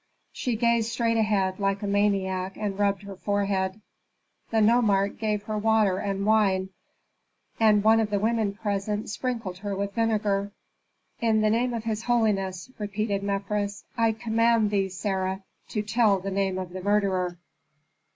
[0.31, 3.79] She gazed straight ahead, like a maniac, and rubbed her forehead.
[4.49, 6.69] The nomarch gave her water and wine,
[7.59, 10.53] and one of the women present sprinkled her with vinegar.
[11.19, 16.31] "In the name of his holiness," repeated Mefres, "I command thee, Sarah, to tell the
[16.31, 17.37] name of the murderer."